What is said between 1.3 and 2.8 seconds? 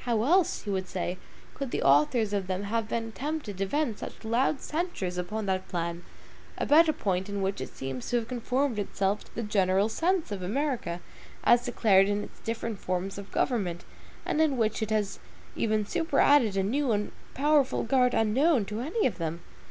could the authors of them